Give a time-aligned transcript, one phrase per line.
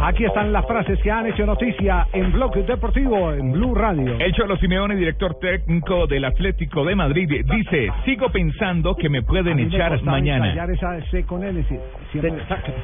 [0.00, 4.16] Aquí están las frases que han hecho noticia en Blog Deportivo en Blue Radio.
[4.18, 9.56] El Cholo Simeone, director técnico del Atlético de Madrid, dice, sigo pensando que me pueden
[9.56, 10.52] me echar mañana.
[10.64, 11.80] esa C con él, decía,
[12.12, 12.34] siempre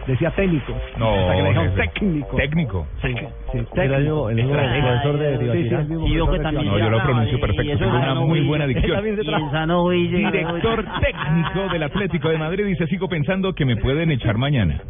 [0.06, 0.74] decía técnico.
[0.96, 1.12] No,
[1.76, 2.36] técnico.
[2.36, 2.86] Técnico.
[3.02, 3.08] Sí,
[3.52, 3.74] sí, técnico.
[3.82, 5.80] Era el mismo, el mismo profesor de Sí, sí, Tibaquirá.
[5.80, 8.14] el mismo Y yo profesor que de también No, yo lo pronuncio y perfecto, una
[8.14, 9.04] muy buena dicción.
[9.04, 14.80] Director técnico del Atlético de Madrid dice, sigo pensando que me pueden echar mañana.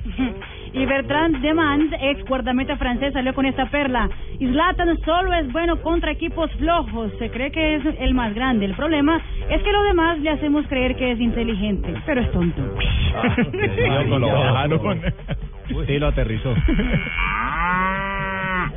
[0.72, 4.08] Y Bertrand Demant, ex guardameta francés, salió con esta perla.
[4.38, 7.12] Zlatan solo es bueno contra equipos flojos.
[7.18, 8.66] Se cree que es el más grande.
[8.66, 12.62] El problema es que lo demás le hacemos creer que es inteligente, pero es tonto.
[14.08, 15.00] Lo bajaron.
[15.86, 16.54] Sí, lo aterrizó.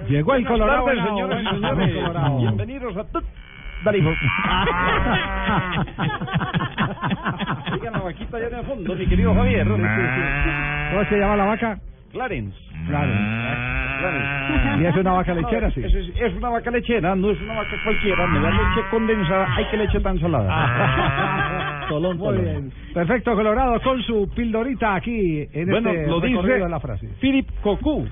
[0.10, 0.86] Llegó el Colorado.
[0.86, 1.96] tardes, señoras señores.
[1.96, 2.38] Colorado.
[2.40, 3.24] Bienvenidos a Tut
[3.84, 4.10] Dale, hijo.
[7.74, 9.68] Sigan la vaquita allá en el fondo, mi querido Javier.
[10.94, 11.80] ¿Cómo se llama la vaca?
[12.12, 12.58] Clarence.
[14.80, 15.82] Y es una vaca lechera, sí.
[15.84, 18.28] Es, es- una vaca lechera, no es una vaca cualquiera.
[18.28, 19.48] Me da leche condensada.
[19.56, 21.86] Hay que leche tan salada.
[21.90, 22.44] Tolón, Muy tolón.
[22.44, 22.72] bien.
[22.94, 27.08] Perfecto, Colorado, con su pildorita aquí en Bueno, este lo dice de la frase.
[27.20, 28.08] Philip Cocu.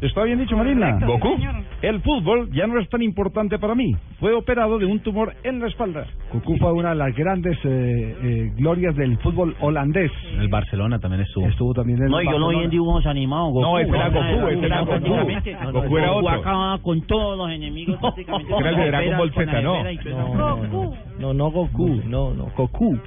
[0.00, 0.98] ¿Está bien dicho, Marina?
[1.04, 1.36] ¿Goku?
[1.82, 3.94] El fútbol ya no es tan importante para mí.
[4.20, 6.06] Fue operado de un tumor en la espalda.
[6.30, 10.10] Cucú fue una de las grandes eh, eh, glorias del fútbol holandés.
[10.38, 11.46] El Barcelona también estuvo.
[11.46, 13.52] Estuvo también en No, el yo lo vi en dibujos animados.
[13.52, 13.62] Goku.
[13.62, 15.72] No, ese era Goku, ese era Goku.
[15.72, 16.30] Goku era otro.
[16.30, 17.98] acababa con todos los enemigos.
[18.58, 19.84] Era el de Dragon Ball Z, ¿no?
[19.84, 20.94] no, no.
[21.18, 22.98] No, no Goku, no, no, Goku.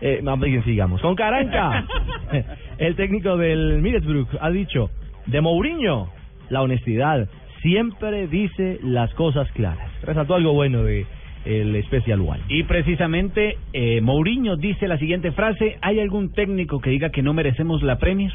[0.00, 1.00] Eh, bien sigamos.
[1.00, 1.84] Con Caranca,
[2.78, 4.90] el técnico del Middlesbrough ha dicho,
[5.26, 6.08] de Mourinho,
[6.50, 7.28] la honestidad
[7.62, 9.90] siempre dice las cosas claras.
[10.02, 11.06] Resaltó algo bueno de
[11.44, 12.40] el Special One.
[12.48, 17.32] Y precisamente eh, Mourinho dice la siguiente frase, ¿hay algún técnico que diga que no
[17.32, 18.32] merecemos la Premier?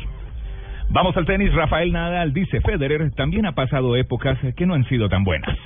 [0.90, 5.10] Vamos al tenis, Rafael Nadal dice, Federer también ha pasado épocas que no han sido
[5.10, 5.58] tan buenas.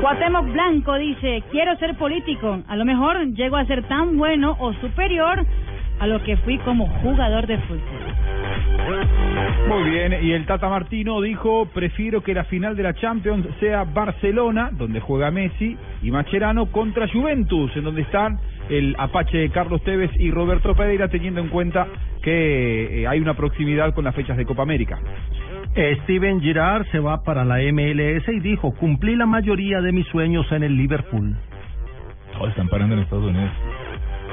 [0.00, 2.62] Cuauhtémoc Blanco dice, quiero ser político.
[2.68, 5.44] A lo mejor llego a ser tan bueno o superior
[5.98, 7.80] a lo que fui como jugador de fútbol.
[9.68, 13.84] Muy bien, y el Tata Martino dijo, prefiero que la final de la Champions sea
[13.84, 18.38] Barcelona, donde juega Messi, y Macherano contra Juventus, en donde están
[18.70, 21.86] el Apache de Carlos Tevez y Roberto Pereira, teniendo en cuenta
[22.22, 24.98] que eh, hay una proximidad con las fechas de Copa América.
[26.04, 30.50] Steven Gerrard se va para la MLS y dijo, cumplí la mayoría de mis sueños
[30.50, 31.36] en el Liverpool.
[32.32, 33.52] Todos están parando en Estados Unidos.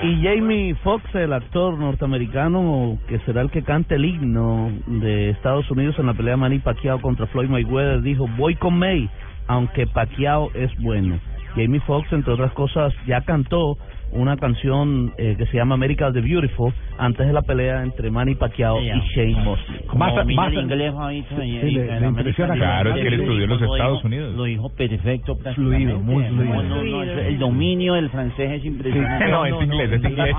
[0.04, 5.70] Y Jamie Foxx, el actor norteamericano que será el que cante el himno de Estados
[5.72, 9.10] Unidos en la pelea Manny Pacquiao contra Floyd Mayweather, dijo, voy con May,
[9.48, 11.20] aunque Pacquiao es bueno.
[11.56, 13.78] Jamie Foxx, entre otras cosas, ya cantó
[14.12, 18.36] una canción eh, que se llama America the Beautiful antes de la pelea entre Manny
[18.36, 19.82] Pacquiao y Shane Mosley.
[19.96, 20.94] Más- más- inglés,
[21.30, 24.36] Sí, le- le impresiona Claro, es que él estudió en los Lo Estados dijo- Unidos.
[24.36, 25.36] Lo dijo perfecto.
[25.56, 26.30] Fluido, muy prácticamente.
[26.30, 26.64] fluido.
[26.64, 29.26] No, no, no, el dominio del francés es impresionante.
[29.32, 30.36] No, es inglés, es inglés.